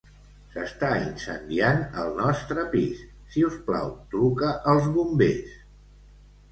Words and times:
S'està 0.53 0.87
incendiant 1.01 1.83
el 2.05 2.09
nostre 2.21 2.65
pis, 2.73 3.05
si 3.35 3.45
us 3.51 3.61
plau, 3.69 3.95
truca 4.17 4.53
als 4.75 4.93
bombers. 4.99 5.55